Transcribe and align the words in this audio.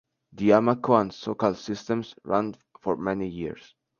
The 0.33 0.49
Amoco 0.49 0.99
and 0.99 1.11
Socal 1.11 1.55
systems 1.55 2.15
ran 2.25 2.55
for 2.79 2.97
many 2.97 3.27
years. 3.27 3.75